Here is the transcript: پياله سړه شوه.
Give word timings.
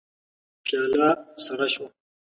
پياله 0.63 1.07
سړه 1.45 1.67
شوه. 1.73 1.87